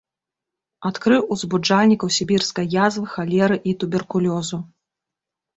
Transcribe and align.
Адкрыў 0.89 1.21
узбуджальнікаў 1.35 2.09
сібірскай 2.17 2.71
язвы, 2.85 3.05
халеры 3.13 3.61
і 3.73 3.77
туберкулёзу. 3.85 4.57